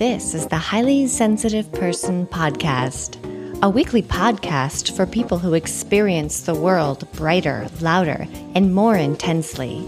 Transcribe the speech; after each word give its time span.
This 0.00 0.32
is 0.32 0.46
the 0.46 0.56
Highly 0.56 1.06
Sensitive 1.08 1.70
Person 1.72 2.26
Podcast, 2.26 3.18
a 3.62 3.68
weekly 3.68 4.02
podcast 4.02 4.96
for 4.96 5.04
people 5.04 5.38
who 5.38 5.52
experience 5.52 6.40
the 6.40 6.54
world 6.54 7.06
brighter, 7.12 7.68
louder, 7.82 8.26
and 8.54 8.74
more 8.74 8.96
intensely. 8.96 9.86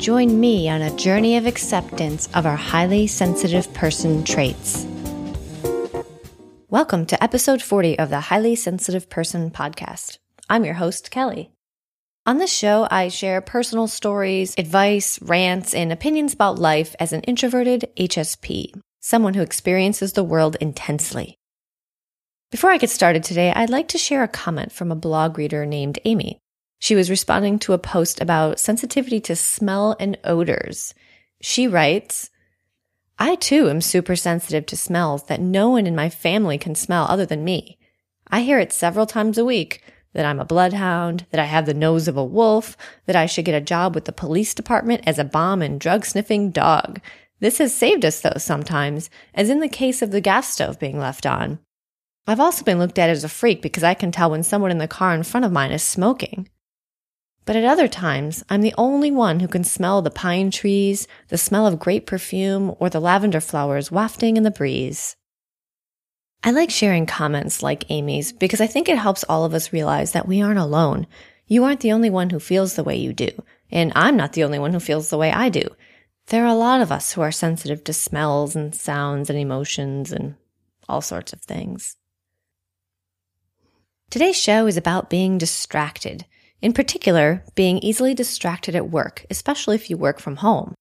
Join 0.00 0.40
me 0.40 0.68
on 0.68 0.82
a 0.82 0.96
journey 0.96 1.36
of 1.36 1.46
acceptance 1.46 2.28
of 2.34 2.46
our 2.46 2.56
highly 2.56 3.06
sensitive 3.06 3.72
person 3.74 4.24
traits. 4.24 4.84
Welcome 6.68 7.06
to 7.06 7.22
episode 7.22 7.62
40 7.62 7.96
of 8.00 8.10
the 8.10 8.22
Highly 8.22 8.56
Sensitive 8.56 9.08
Person 9.08 9.52
Podcast. 9.52 10.18
I'm 10.50 10.64
your 10.64 10.74
host, 10.74 11.12
Kelly. 11.12 11.52
On 12.26 12.38
this 12.38 12.52
show, 12.52 12.88
I 12.90 13.06
share 13.06 13.40
personal 13.40 13.86
stories, 13.86 14.56
advice, 14.58 15.22
rants, 15.22 15.74
and 15.74 15.92
opinions 15.92 16.34
about 16.34 16.58
life 16.58 16.96
as 16.98 17.12
an 17.12 17.20
introverted 17.20 17.88
HSP, 17.96 18.72
someone 19.04 19.34
who 19.34 19.42
experiences 19.42 20.14
the 20.14 20.24
world 20.24 20.56
intensely. 20.62 21.38
Before 22.50 22.70
I 22.70 22.78
get 22.78 22.88
started 22.88 23.22
today, 23.22 23.52
I'd 23.54 23.68
like 23.68 23.88
to 23.88 23.98
share 23.98 24.22
a 24.22 24.28
comment 24.28 24.72
from 24.72 24.90
a 24.90 24.96
blog 24.96 25.36
reader 25.36 25.66
named 25.66 25.98
Amy. 26.06 26.38
She 26.78 26.94
was 26.94 27.10
responding 27.10 27.58
to 27.58 27.74
a 27.74 27.78
post 27.78 28.18
about 28.18 28.58
sensitivity 28.58 29.20
to 29.20 29.36
smell 29.36 29.94
and 30.00 30.16
odors. 30.24 30.94
She 31.42 31.68
writes, 31.68 32.30
I 33.18 33.34
too 33.34 33.68
am 33.68 33.82
super 33.82 34.16
sensitive 34.16 34.64
to 34.66 34.76
smells 34.76 35.24
that 35.24 35.38
no 35.38 35.68
one 35.68 35.86
in 35.86 35.94
my 35.94 36.08
family 36.08 36.56
can 36.56 36.74
smell 36.74 37.04
other 37.04 37.26
than 37.26 37.44
me. 37.44 37.76
I 38.28 38.40
hear 38.40 38.58
it 38.58 38.72
several 38.72 39.04
times 39.04 39.36
a 39.36 39.44
week 39.44 39.82
that 40.14 40.24
I'm 40.24 40.40
a 40.40 40.46
bloodhound, 40.46 41.26
that 41.30 41.40
I 41.40 41.44
have 41.44 41.66
the 41.66 41.74
nose 41.74 42.08
of 42.08 42.16
a 42.16 42.24
wolf, 42.24 42.74
that 43.04 43.16
I 43.16 43.26
should 43.26 43.44
get 43.44 43.54
a 43.54 43.60
job 43.60 43.94
with 43.94 44.06
the 44.06 44.12
police 44.12 44.54
department 44.54 45.02
as 45.06 45.18
a 45.18 45.24
bomb 45.24 45.60
and 45.60 45.78
drug 45.78 46.06
sniffing 46.06 46.52
dog. 46.52 47.02
This 47.44 47.58
has 47.58 47.76
saved 47.76 48.06
us 48.06 48.22
though 48.22 48.38
sometimes, 48.38 49.10
as 49.34 49.50
in 49.50 49.60
the 49.60 49.68
case 49.68 50.00
of 50.00 50.10
the 50.10 50.22
gas 50.22 50.48
stove 50.48 50.78
being 50.78 50.98
left 50.98 51.26
on. 51.26 51.58
I've 52.26 52.40
also 52.40 52.64
been 52.64 52.78
looked 52.78 52.98
at 52.98 53.10
as 53.10 53.22
a 53.22 53.28
freak 53.28 53.60
because 53.60 53.82
I 53.82 53.92
can 53.92 54.10
tell 54.10 54.30
when 54.30 54.42
someone 54.42 54.70
in 54.70 54.78
the 54.78 54.88
car 54.88 55.14
in 55.14 55.24
front 55.24 55.44
of 55.44 55.52
mine 55.52 55.70
is 55.70 55.82
smoking. 55.82 56.48
But 57.44 57.56
at 57.56 57.64
other 57.64 57.86
times, 57.86 58.42
I'm 58.48 58.62
the 58.62 58.72
only 58.78 59.10
one 59.10 59.40
who 59.40 59.48
can 59.48 59.62
smell 59.62 60.00
the 60.00 60.10
pine 60.10 60.50
trees, 60.50 61.06
the 61.28 61.36
smell 61.36 61.66
of 61.66 61.78
great 61.78 62.06
perfume, 62.06 62.74
or 62.80 62.88
the 62.88 62.98
lavender 62.98 63.42
flowers 63.42 63.92
wafting 63.92 64.38
in 64.38 64.42
the 64.42 64.50
breeze. 64.50 65.14
I 66.42 66.50
like 66.50 66.70
sharing 66.70 67.04
comments 67.04 67.62
like 67.62 67.90
Amy's 67.90 68.32
because 68.32 68.62
I 68.62 68.66
think 68.66 68.88
it 68.88 68.96
helps 68.96 69.22
all 69.22 69.44
of 69.44 69.52
us 69.52 69.70
realize 69.70 70.12
that 70.12 70.26
we 70.26 70.40
aren't 70.40 70.58
alone. 70.58 71.06
You 71.46 71.64
aren't 71.64 71.80
the 71.80 71.92
only 71.92 72.08
one 72.08 72.30
who 72.30 72.40
feels 72.40 72.74
the 72.74 72.84
way 72.84 72.96
you 72.96 73.12
do, 73.12 73.28
and 73.70 73.92
I'm 73.94 74.16
not 74.16 74.32
the 74.32 74.44
only 74.44 74.58
one 74.58 74.72
who 74.72 74.80
feels 74.80 75.10
the 75.10 75.18
way 75.18 75.30
I 75.30 75.50
do. 75.50 75.68
There 76.28 76.44
are 76.44 76.48
a 76.48 76.54
lot 76.54 76.80
of 76.80 76.90
us 76.90 77.12
who 77.12 77.20
are 77.20 77.32
sensitive 77.32 77.84
to 77.84 77.92
smells 77.92 78.56
and 78.56 78.74
sounds 78.74 79.28
and 79.28 79.38
emotions 79.38 80.10
and 80.10 80.36
all 80.88 81.02
sorts 81.02 81.32
of 81.32 81.42
things. 81.42 81.96
Today's 84.10 84.40
show 84.40 84.66
is 84.66 84.76
about 84.76 85.10
being 85.10 85.38
distracted. 85.38 86.24
In 86.62 86.72
particular, 86.72 87.44
being 87.54 87.78
easily 87.78 88.14
distracted 88.14 88.74
at 88.74 88.88
work, 88.88 89.26
especially 89.28 89.74
if 89.74 89.90
you 89.90 89.98
work 89.98 90.18
from 90.18 90.36
home. 90.36 90.74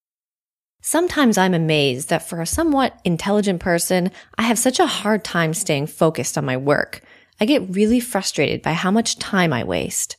Sometimes 0.82 1.38
I'm 1.38 1.54
amazed 1.54 2.10
that 2.10 2.28
for 2.28 2.40
a 2.40 2.46
somewhat 2.46 3.00
intelligent 3.04 3.60
person, 3.60 4.12
I 4.38 4.44
have 4.44 4.60
such 4.60 4.80
a 4.80 4.86
hard 4.86 5.24
time 5.24 5.54
staying 5.54 5.88
focused 5.88 6.38
on 6.38 6.46
my 6.46 6.56
work. 6.56 7.02
I 7.40 7.46
get 7.46 7.76
really 7.76 8.00
frustrated 8.00 8.62
by 8.62 8.74
how 8.74 8.92
much 8.92 9.20
time 9.20 9.52
I 9.52 9.64
waste. 9.64 10.16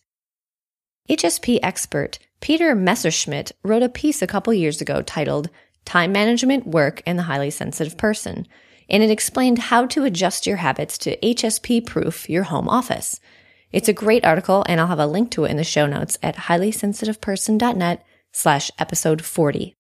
HSP 1.09 1.61
expert 1.63 2.19
Peter 2.41 2.75
Messerschmidt 2.75 3.53
wrote 3.63 3.83
a 3.83 3.89
piece 3.89 4.21
a 4.23 4.27
couple 4.27 4.53
years 4.53 4.81
ago 4.81 5.03
titled 5.03 5.51
Time 5.85 6.13
Management, 6.13 6.67
Work, 6.67 7.03
and 7.07 7.19
the 7.19 7.25
Highly 7.25 7.51
Sensitive 7.51 7.97
Person, 7.97 8.47
and 8.89 9.03
it 9.03 9.11
explained 9.11 9.59
how 9.59 9.87
to 9.87 10.05
adjust 10.05 10.47
your 10.47 10.59
habits 10.59 10.99
to 10.99 11.17
HSP 11.19 11.87
proof 11.87 12.29
your 12.29 12.45
home 12.45 12.69
office. 12.69 13.21
It's 13.73 13.89
a 13.89 13.93
great 13.93 14.25
article, 14.25 14.65
and 14.69 14.81
I'll 14.81 14.87
have 14.87 14.99
a 14.99 15.07
link 15.07 15.31
to 15.33 15.45
it 15.45 15.51
in 15.51 15.57
the 15.57 15.65
show 15.65 15.87
notes 15.87 16.19
at 16.23 16.37
highlysensitiveperson.net 16.37 18.05
slash 18.33 18.71
episode 18.79 19.25
40. 19.25 19.75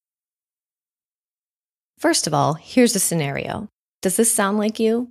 First 1.99 2.27
of 2.27 2.34
all, 2.34 2.55
here's 2.55 2.97
a 2.97 3.00
scenario. 3.00 3.69
Does 4.03 4.17
this 4.17 4.34
sound 4.34 4.59
like 4.59 4.81
you? 4.81 5.11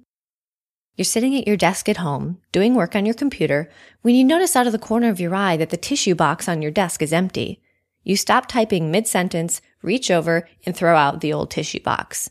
You're 0.96 1.06
sitting 1.06 1.36
at 1.36 1.48
your 1.48 1.58
desk 1.58 1.90
at 1.90 1.98
home, 1.98 2.38
doing 2.52 2.76
work 2.76 2.96
on 2.96 3.06
your 3.06 3.16
computer, 3.16 3.68
when 4.04 4.14
you 4.14 4.24
notice 4.24 4.56
out 4.56 4.68
of 4.68 4.74
the 4.74 4.80
corner 4.80 5.10
of 5.10 5.20
your 5.20 5.34
eye 5.34 5.58
that 5.58 5.72
the 5.72 5.78
tissue 5.78 6.14
box 6.14 6.48
on 6.48 6.62
your 6.62 6.70
desk 6.70 7.02
is 7.02 7.12
empty. 7.12 7.62
You 8.04 8.16
stop 8.16 8.48
typing 8.48 8.92
mid 8.92 9.08
sentence, 9.08 9.60
reach 9.82 10.12
over, 10.12 10.48
and 10.66 10.76
throw 10.76 10.96
out 10.96 11.22
the 11.22 11.34
old 11.34 11.50
tissue 11.50 11.82
box. 11.82 12.30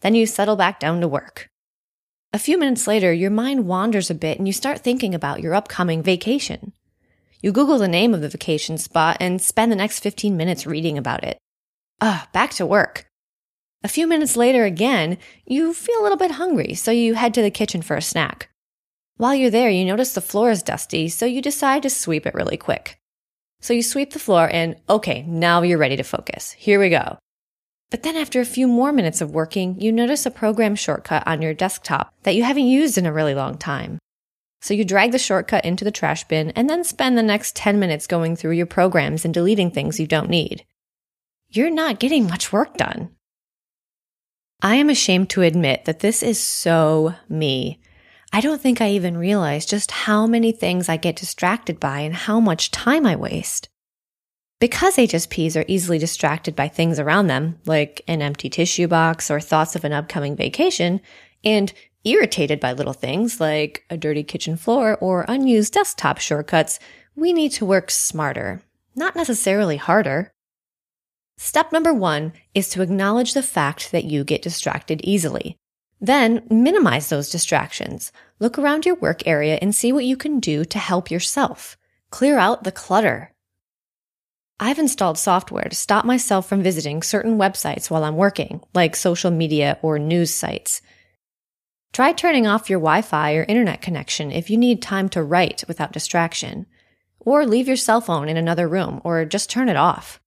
Then 0.00 0.14
you 0.14 0.26
settle 0.26 0.56
back 0.56 0.78
down 0.78 1.00
to 1.00 1.08
work. 1.08 1.48
A 2.34 2.38
few 2.38 2.58
minutes 2.58 2.86
later, 2.86 3.12
your 3.14 3.30
mind 3.30 3.66
wanders 3.66 4.10
a 4.10 4.14
bit 4.14 4.38
and 4.38 4.46
you 4.46 4.52
start 4.52 4.80
thinking 4.80 5.14
about 5.14 5.40
your 5.40 5.54
upcoming 5.54 6.02
vacation. 6.02 6.72
You 7.40 7.50
Google 7.50 7.78
the 7.78 7.88
name 7.88 8.12
of 8.12 8.20
the 8.20 8.28
vacation 8.28 8.76
spot 8.78 9.16
and 9.20 9.40
spend 9.40 9.72
the 9.72 9.76
next 9.76 10.00
15 10.00 10.36
minutes 10.36 10.66
reading 10.66 10.98
about 10.98 11.24
it. 11.24 11.38
Ah, 12.00 12.28
back 12.32 12.50
to 12.52 12.66
work. 12.66 13.06
A 13.84 13.88
few 13.88 14.06
minutes 14.06 14.36
later, 14.36 14.64
again, 14.64 15.18
you 15.44 15.74
feel 15.74 16.00
a 16.00 16.02
little 16.02 16.16
bit 16.16 16.32
hungry, 16.32 16.74
so 16.74 16.92
you 16.92 17.14
head 17.14 17.34
to 17.34 17.42
the 17.42 17.50
kitchen 17.50 17.82
for 17.82 17.96
a 17.96 18.02
snack. 18.02 18.48
While 19.16 19.34
you're 19.34 19.50
there, 19.50 19.70
you 19.70 19.84
notice 19.84 20.14
the 20.14 20.20
floor 20.20 20.50
is 20.50 20.62
dusty, 20.62 21.08
so 21.08 21.26
you 21.26 21.42
decide 21.42 21.82
to 21.82 21.90
sweep 21.90 22.24
it 22.24 22.34
really 22.34 22.56
quick. 22.56 23.00
So 23.60 23.72
you 23.72 23.82
sweep 23.82 24.12
the 24.12 24.20
floor 24.20 24.48
and, 24.52 24.76
okay, 24.88 25.22
now 25.22 25.62
you're 25.62 25.78
ready 25.78 25.96
to 25.96 26.04
focus. 26.04 26.52
Here 26.52 26.78
we 26.78 26.90
go. 26.90 27.18
But 27.90 28.04
then 28.04 28.16
after 28.16 28.40
a 28.40 28.44
few 28.44 28.68
more 28.68 28.92
minutes 28.92 29.20
of 29.20 29.32
working, 29.32 29.80
you 29.80 29.92
notice 29.92 30.26
a 30.26 30.30
program 30.30 30.76
shortcut 30.76 31.26
on 31.26 31.42
your 31.42 31.52
desktop 31.52 32.14
that 32.22 32.34
you 32.34 32.44
haven't 32.44 32.66
used 32.66 32.96
in 32.96 33.06
a 33.06 33.12
really 33.12 33.34
long 33.34 33.58
time. 33.58 33.98
So 34.60 34.74
you 34.74 34.84
drag 34.84 35.10
the 35.10 35.18
shortcut 35.18 35.64
into 35.64 35.84
the 35.84 35.90
trash 35.90 36.22
bin 36.24 36.50
and 36.52 36.70
then 36.70 36.84
spend 36.84 37.18
the 37.18 37.22
next 37.22 37.56
10 37.56 37.80
minutes 37.80 38.06
going 38.06 38.36
through 38.36 38.52
your 38.52 38.66
programs 38.66 39.24
and 39.24 39.34
deleting 39.34 39.72
things 39.72 39.98
you 39.98 40.06
don't 40.06 40.30
need. 40.30 40.64
You're 41.50 41.70
not 41.70 41.98
getting 41.98 42.28
much 42.28 42.52
work 42.52 42.76
done. 42.76 43.10
I 44.64 44.76
am 44.76 44.88
ashamed 44.88 45.28
to 45.30 45.42
admit 45.42 45.86
that 45.86 45.98
this 45.98 46.22
is 46.22 46.40
so 46.40 47.14
me. 47.28 47.80
I 48.32 48.40
don't 48.40 48.60
think 48.60 48.80
I 48.80 48.90
even 48.90 49.18
realize 49.18 49.66
just 49.66 49.90
how 49.90 50.28
many 50.28 50.52
things 50.52 50.88
I 50.88 50.96
get 50.96 51.16
distracted 51.16 51.80
by 51.80 52.00
and 52.00 52.14
how 52.14 52.38
much 52.38 52.70
time 52.70 53.04
I 53.04 53.16
waste. 53.16 53.68
Because 54.60 54.96
HSPs 54.96 55.60
are 55.60 55.64
easily 55.66 55.98
distracted 55.98 56.54
by 56.54 56.68
things 56.68 57.00
around 57.00 57.26
them, 57.26 57.58
like 57.66 58.02
an 58.06 58.22
empty 58.22 58.48
tissue 58.48 58.86
box 58.86 59.32
or 59.32 59.40
thoughts 59.40 59.74
of 59.74 59.84
an 59.84 59.92
upcoming 59.92 60.36
vacation, 60.36 61.00
and 61.42 61.72
irritated 62.04 62.60
by 62.60 62.72
little 62.72 62.92
things 62.92 63.40
like 63.40 63.84
a 63.90 63.96
dirty 63.96 64.22
kitchen 64.22 64.56
floor 64.56 64.96
or 65.00 65.24
unused 65.26 65.72
desktop 65.72 66.18
shortcuts, 66.18 66.78
we 67.16 67.32
need 67.32 67.50
to 67.50 67.66
work 67.66 67.90
smarter, 67.90 68.62
not 68.94 69.16
necessarily 69.16 69.76
harder. 69.76 70.32
Step 71.36 71.72
number 71.72 71.92
one 71.92 72.32
is 72.54 72.68
to 72.70 72.82
acknowledge 72.82 73.34
the 73.34 73.42
fact 73.42 73.92
that 73.92 74.04
you 74.04 74.24
get 74.24 74.42
distracted 74.42 75.00
easily. 75.02 75.56
Then 76.00 76.42
minimize 76.50 77.08
those 77.08 77.30
distractions. 77.30 78.12
Look 78.40 78.58
around 78.58 78.84
your 78.84 78.96
work 78.96 79.26
area 79.26 79.58
and 79.62 79.74
see 79.74 79.92
what 79.92 80.04
you 80.04 80.16
can 80.16 80.40
do 80.40 80.64
to 80.64 80.78
help 80.78 81.10
yourself. 81.10 81.76
Clear 82.10 82.38
out 82.38 82.64
the 82.64 82.72
clutter. 82.72 83.32
I've 84.58 84.78
installed 84.78 85.18
software 85.18 85.64
to 85.64 85.74
stop 85.74 86.04
myself 86.04 86.48
from 86.48 86.62
visiting 86.62 87.02
certain 87.02 87.38
websites 87.38 87.90
while 87.90 88.04
I'm 88.04 88.16
working, 88.16 88.60
like 88.74 88.94
social 88.94 89.30
media 89.30 89.78
or 89.82 89.98
news 89.98 90.32
sites. 90.32 90.82
Try 91.92 92.12
turning 92.12 92.46
off 92.46 92.70
your 92.70 92.78
Wi 92.78 93.02
Fi 93.02 93.34
or 93.34 93.42
internet 93.42 93.82
connection 93.82 94.30
if 94.30 94.48
you 94.48 94.56
need 94.56 94.80
time 94.80 95.08
to 95.10 95.22
write 95.22 95.64
without 95.68 95.92
distraction. 95.92 96.66
Or 97.20 97.44
leave 97.44 97.66
your 97.66 97.76
cell 97.76 98.00
phone 98.00 98.28
in 98.28 98.36
another 98.36 98.68
room, 98.68 99.00
or 99.04 99.24
just 99.24 99.50
turn 99.50 99.68
it 99.68 99.76
off. 99.76 100.21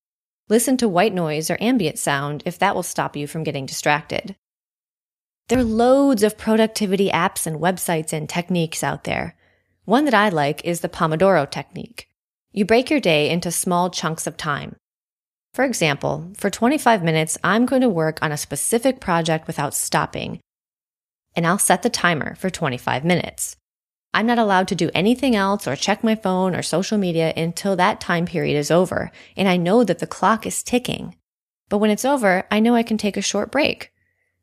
Listen 0.47 0.78
to 0.78 0.88
white 0.88 1.13
noise 1.13 1.50
or 1.50 1.57
ambient 1.59 1.97
sound 1.97 2.44
if 2.45 2.59
that 2.59 2.75
will 2.75 2.83
stop 2.83 3.16
you 3.16 3.25
from 3.25 3.44
getting 3.44 3.66
distracted. 3.66 4.35
There 5.47 5.58
are 5.58 5.64
loads 5.64 6.22
of 6.22 6.37
productivity 6.37 7.09
apps 7.09 7.47
and 7.47 7.59
websites 7.59 8.14
and 8.14 8.29
techniques 8.29 8.84
out 8.84 9.05
there. 9.05 9.35
One 9.85 10.05
that 10.05 10.14
I 10.14 10.29
like 10.29 10.64
is 10.64 10.81
the 10.81 10.90
Pomodoro 10.90 11.49
technique. 11.49 12.08
You 12.52 12.64
break 12.64 12.90
your 12.90 12.99
day 12.99 13.29
into 13.29 13.52
small 13.52 13.90
chunks 13.90 14.28
of 14.28 14.37
time. 14.37 14.75
For 15.53 15.64
example, 15.64 16.31
for 16.37 16.49
25 16.49 17.03
minutes, 17.03 17.37
I'm 17.43 17.66
going 17.66 17.81
to 17.81 17.90
work 17.90 18.19
on 18.22 18.31
a 18.31 18.37
specific 18.37 18.99
project 18.99 19.47
without 19.47 19.73
stopping, 19.73 20.41
and 21.35 21.47
I'll 21.47 21.58
set 21.58 21.81
the 21.81 21.90
timer 21.90 22.35
for 22.35 22.49
25 22.49 23.03
minutes. 23.03 23.55
I'm 24.16 24.26
not 24.26 24.40
allowed 24.40 24.70
to 24.70 24.76
do 24.76 24.90
anything 24.96 25.35
else 25.35 25.67
or 25.67 25.76
check 25.76 26.02
my 26.02 26.16
phone 26.16 26.56
or 26.56 26.62
social 26.62 26.97
media 26.97 27.34
until 27.35 27.76
that 27.76 28.00
time 28.00 28.26
period 28.26 28.58
is 28.58 28.72
over. 28.72 29.12
And 29.35 29.50
I 29.50 29.58
know 29.58 29.84
that 29.84 30.00
the 30.00 30.08
clock 30.08 30.46
is 30.46 30.64
ticking. 30.64 31.17
But 31.67 31.79
when 31.79 31.90
it's 31.90 32.06
over, 32.06 32.47
I 32.50 32.62
know 32.62 32.76
I 32.76 32.84
can 32.84 32.97
take 32.97 33.17
a 33.17 33.22
short 33.22 33.52
break. 33.52 33.91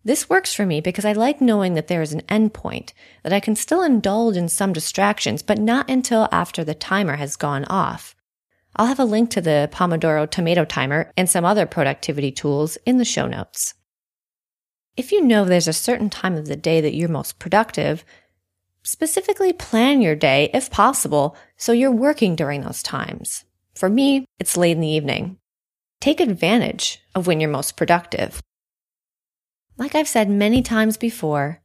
This 0.05 0.29
works 0.29 0.53
for 0.53 0.67
me 0.67 0.83
because 0.83 1.07
I 1.07 1.15
like 1.15 1.41
knowing 1.41 1.73
that 1.73 1.89
there 1.89 2.03
is 2.03 2.13
an 2.13 2.21
endpoint, 2.23 2.93
that 3.23 3.33
I 3.33 3.41
can 3.41 3.57
still 3.57 3.83
indulge 3.83 4.37
in 4.37 4.51
some 4.51 4.75
distractions, 4.75 5.43
but 5.43 5.59
not 5.59 5.89
until 5.89 6.29
after 6.31 6.65
the 6.65 6.75
timer 6.75 7.17
has 7.17 7.37
gone 7.37 7.65
off. 7.65 8.15
I'll 8.77 8.87
have 8.87 9.01
a 9.01 9.05
link 9.05 9.31
to 9.31 9.41
the 9.41 9.71
Pomodoro 9.73 10.29
tomato 10.29 10.67
timer 10.67 11.11
and 11.17 11.31
some 11.31 11.47
other 11.47 11.65
productivity 11.65 12.31
tools 12.31 12.77
in 12.85 12.99
the 12.99 13.07
show 13.07 13.27
notes. 13.27 13.73
If 14.95 15.13
you 15.13 15.23
know 15.23 15.47
there's 15.47 15.69
a 15.69 15.73
certain 15.73 16.11
time 16.11 16.37
of 16.37 16.47
the 16.47 16.57
day 16.57 16.83
that 16.83 16.95
you're 16.95 17.09
most 17.09 17.39
productive, 17.39 18.05
specifically 18.83 19.53
plan 19.53 20.03
your 20.03 20.17
day 20.17 20.51
if 20.53 20.71
possible 20.71 21.37
so 21.57 21.73
you're 21.73 21.91
working 21.91 22.37
during 22.37 22.63
those 22.63 22.83
times. 22.83 23.45
For 23.75 23.89
me, 23.89 24.25
it's 24.39 24.57
late 24.57 24.73
in 24.73 24.81
the 24.81 24.89
evening. 24.89 25.39
Take 26.01 26.21
advantage 26.21 27.01
of 27.15 27.27
when 27.27 27.41
you're 27.41 27.51
most 27.51 27.77
productive. 27.77 28.43
Like 29.77 29.95
I've 29.95 30.09
said 30.09 30.29
many 30.29 30.63
times 30.63 30.97
before, 30.97 31.63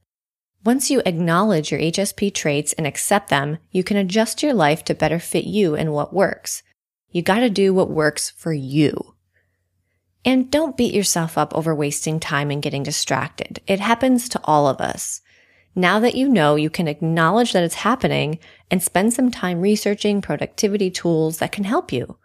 once 0.63 0.89
you 0.89 1.01
acknowledge 1.05 1.71
your 1.71 1.79
HSP 1.79 2.33
traits 2.33 2.73
and 2.73 2.85
accept 2.85 3.29
them, 3.29 3.57
you 3.71 3.83
can 3.83 3.97
adjust 3.97 4.43
your 4.43 4.53
life 4.53 4.83
to 4.85 4.95
better 4.95 5.19
fit 5.19 5.45
you 5.45 5.75
and 5.75 5.93
what 5.93 6.13
works. 6.13 6.61
You 7.09 7.21
gotta 7.21 7.49
do 7.49 7.73
what 7.73 7.89
works 7.89 8.31
for 8.31 8.53
you. 8.53 9.15
And 10.25 10.51
don't 10.51 10.75
beat 10.75 10.93
yourself 10.93 11.37
up 11.37 11.55
over 11.55 11.73
wasting 11.73 12.19
time 12.19 12.51
and 12.51 12.61
getting 12.61 12.83
distracted. 12.83 13.61
It 13.65 13.79
happens 13.79 14.27
to 14.29 14.41
all 14.43 14.67
of 14.67 14.81
us. 14.81 15.21
Now 15.77 15.99
that 15.99 16.15
you 16.15 16.27
know, 16.27 16.55
you 16.55 16.71
can 16.71 16.87
acknowledge 16.87 17.53
that 17.53 17.63
it's 17.63 17.75
happening 17.75 18.39
and 18.71 18.81
spend 18.81 19.13
some 19.13 19.29
time 19.29 19.61
researching 19.61 20.23
productivity 20.23 20.89
tools 20.89 21.37
that 21.37 21.51
can 21.51 21.65
help 21.65 21.93
you. 21.93 22.17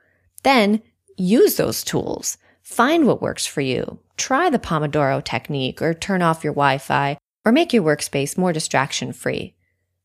Then 0.43 0.81
use 1.19 1.57
those 1.57 1.85
tools. 1.85 2.39
Find 2.63 3.07
what 3.07 3.21
works 3.21 3.45
for 3.45 3.61
you. 3.61 3.99
Try 4.17 4.49
the 4.49 4.59
Pomodoro 4.59 5.23
technique 5.23 5.83
or 5.83 5.93
turn 5.93 6.23
off 6.23 6.43
your 6.43 6.55
Wi-Fi 6.55 7.19
or 7.45 7.53
make 7.53 7.75
your 7.75 7.83
workspace 7.83 8.39
more 8.39 8.55
distraction 8.55 9.13
free. 9.13 9.55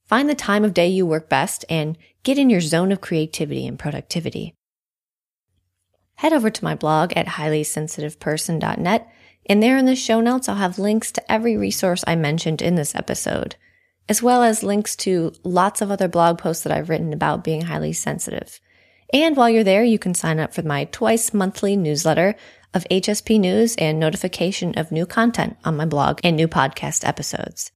Find 0.04 0.28
the 0.28 0.36
time 0.36 0.66
of 0.66 0.74
day 0.74 0.90
you 0.90 1.06
work 1.06 1.30
best 1.30 1.64
and 1.70 1.98
get 2.24 2.38
in 2.38 2.50
your 2.50 2.60
zone 2.60 2.92
of 2.92 3.00
creativity 3.00 3.66
and 3.66 3.80
productivity. 3.80 4.56
Head 6.16 6.34
over 6.34 6.50
to 6.50 6.64
my 6.66 6.76
blog 6.76 7.14
at 7.16 7.28
highlysensitiveperson.net, 7.28 9.10
and 9.48 9.64
there 9.64 9.78
in 9.78 9.86
the 9.86 9.96
show 9.96 10.22
notes, 10.22 10.48
I'll 10.50 10.56
have 10.56 10.78
links 10.78 11.12
to 11.14 11.32
every 11.32 11.58
resource 11.58 12.04
I 12.06 12.16
mentioned 12.16 12.62
in 12.62 12.76
this 12.76 12.96
episode, 12.96 13.56
as 14.10 14.22
well 14.22 14.44
as 14.44 14.64
links 14.64 14.96
to 14.98 15.34
lots 15.44 15.82
of 15.82 15.92
other 15.92 16.08
blog 16.08 16.38
posts 16.38 16.64
that 16.64 16.74
I've 16.74 16.90
written 16.90 17.14
about 17.14 17.44
being 17.44 17.62
highly 17.62 17.94
sensitive. 17.94 18.60
And 19.14 19.38
while 19.38 19.50
you're 19.50 19.64
there, 19.64 19.84
you 19.84 19.98
can 19.98 20.14
sign 20.14 20.40
up 20.40 20.54
for 20.54 20.64
my 20.64 20.86
twice 20.86 21.34
monthly 21.34 21.78
newsletter 21.78 22.36
of 22.74 22.86
HSP 22.92 23.40
news 23.40 23.76
and 23.78 24.00
notification 24.00 24.78
of 24.78 24.92
new 24.92 25.06
content 25.06 25.58
on 25.64 25.78
my 25.78 25.86
blog 25.86 26.20
and 26.24 26.36
new 26.36 26.48
podcast 26.48 27.08
episodes. 27.08 27.72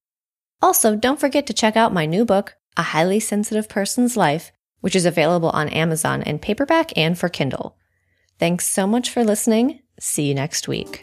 Also, 0.61 0.95
don't 0.95 1.19
forget 1.19 1.47
to 1.47 1.53
check 1.53 1.75
out 1.75 1.93
my 1.93 2.05
new 2.05 2.25
book, 2.25 2.55
A 2.77 2.83
Highly 2.83 3.19
Sensitive 3.19 3.69
Person's 3.69 4.17
Life, 4.17 4.51
which 4.81 4.95
is 4.95 5.05
available 5.05 5.49
on 5.51 5.69
Amazon 5.69 6.21
in 6.21 6.37
paperback 6.37 6.95
and 6.97 7.17
for 7.17 7.29
Kindle. 7.29 7.77
Thanks 8.37 8.67
so 8.67 8.85
much 8.85 9.09
for 9.09 9.23
listening. 9.23 9.79
See 9.99 10.27
you 10.27 10.35
next 10.35 10.67
week. 10.67 11.01